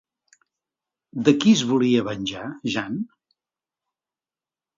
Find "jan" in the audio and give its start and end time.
2.77-2.99